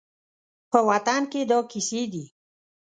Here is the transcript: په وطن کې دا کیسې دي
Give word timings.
په 0.71 0.79
وطن 0.89 1.21
کې 1.31 1.41
دا 1.49 1.57
کیسې 1.71 2.01
دي 2.11 2.25